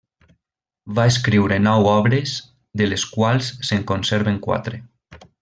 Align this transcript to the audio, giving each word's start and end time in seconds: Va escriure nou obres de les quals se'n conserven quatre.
Va 0.99 1.03
escriure 1.09 1.59
nou 1.65 1.89
obres 1.91 2.33
de 2.83 2.89
les 2.89 3.05
quals 3.13 3.51
se'n 3.69 3.87
conserven 3.93 4.41
quatre. 4.49 4.83